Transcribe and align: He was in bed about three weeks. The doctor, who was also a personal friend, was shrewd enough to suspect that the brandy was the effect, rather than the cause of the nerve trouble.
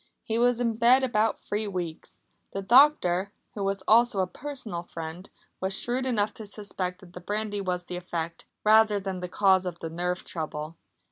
He 0.23 0.39
was 0.39 0.59
in 0.59 0.77
bed 0.77 1.03
about 1.03 1.37
three 1.37 1.67
weeks. 1.67 2.21
The 2.53 2.63
doctor, 2.63 3.33
who 3.53 3.63
was 3.63 3.83
also 3.87 4.19
a 4.21 4.25
personal 4.25 4.81
friend, 4.81 5.29
was 5.59 5.75
shrewd 5.77 6.07
enough 6.07 6.33
to 6.33 6.47
suspect 6.47 7.01
that 7.01 7.13
the 7.13 7.21
brandy 7.21 7.61
was 7.61 7.85
the 7.85 7.97
effect, 7.97 8.45
rather 8.63 8.99
than 8.99 9.19
the 9.19 9.29
cause 9.29 9.63
of 9.67 9.77
the 9.77 9.91
nerve 9.91 10.23
trouble. 10.23 10.75